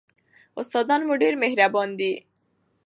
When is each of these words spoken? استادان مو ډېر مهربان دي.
استادان 0.59 1.01
مو 1.07 1.13
ډېر 1.21 1.33
مهربان 1.43 1.89
دي. 1.99 2.13